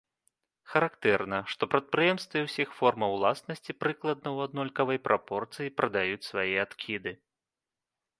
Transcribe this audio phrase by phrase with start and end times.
[0.71, 7.13] Характэрна, што прадпрыемствы ўсіх формаў уласнасці прыкладна ў аднолькавай прапорцыі прадаюць свае адкіды.